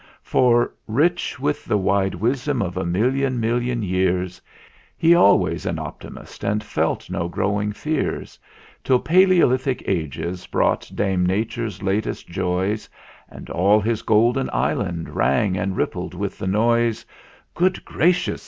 IX. 0.03 0.07
For, 0.23 0.73
rich 0.87 1.39
with 1.39 1.63
the 1.65 1.77
wide 1.77 2.15
wisdom 2.15 2.63
of 2.63 2.75
a 2.75 2.83
million 2.87 3.39
mil 3.39 3.57
lion 3.59 3.83
years, 3.83 4.41
He 4.97 5.13
always 5.13 5.63
an 5.67 5.77
optimist 5.77 6.43
and 6.43 6.63
felt 6.63 7.07
no 7.11 7.27
growing 7.29 7.71
fears, 7.71 8.39
Till 8.83 8.99
Palaeolithic 8.99 9.83
ages 9.87 10.47
brought 10.47 10.91
Dame 10.95 11.23
Nature's 11.23 11.83
latest 11.83 12.27
joys, 12.27 12.89
And 13.29 13.47
all 13.51 13.79
his 13.79 14.01
Golden 14.01 14.49
Island 14.51 15.07
rang 15.15 15.55
and 15.55 15.77
rippled 15.77 16.15
with 16.15 16.39
the 16.39 16.47
noise. 16.47 17.03
THE 17.55 17.61
ENTERTAINMENT 17.65 17.85
125 17.85 17.85
"Good 17.85 17.85
gracious 17.85 18.39